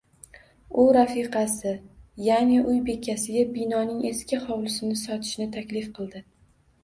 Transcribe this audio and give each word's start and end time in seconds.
U 0.83 0.85
rafiqasi, 0.95 1.73
ya`ni 2.27 2.55
uy 2.71 2.79
bekasiga 2.87 3.43
binoning 3.57 4.01
eski 4.13 4.39
hovlisini 4.47 4.97
sotishni 5.03 5.47
taklif 5.59 5.93
qildi 5.99 6.23